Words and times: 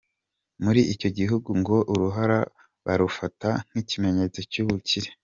Muri 0.63 0.81
icyo 0.93 1.09
gihugu 1.17 1.49
ngo 1.59 1.77
uruhara 1.93 2.39
barufata 2.85 3.49
nk’ikimenyetso 3.69 4.39
cy’ubukire. 4.51 5.09